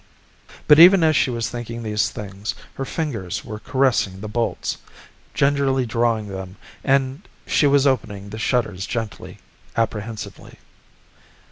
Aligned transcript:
But 0.67 0.79
even 0.79 1.03
as 1.03 1.15
she 1.15 1.29
was 1.29 1.51
thinking 1.51 1.83
these 1.83 2.09
things, 2.09 2.55
her 2.73 2.85
fingers 2.85 3.45
were 3.45 3.59
caressing 3.59 4.19
the 4.19 4.27
bolts, 4.27 4.79
gingerly 5.35 5.85
drawing 5.85 6.27
them, 6.27 6.55
and 6.83 7.21
she 7.45 7.67
was 7.67 7.85
opening 7.85 8.31
the 8.31 8.39
shutters 8.39 8.87
gently, 8.87 9.37
apprehensively. 9.77 10.57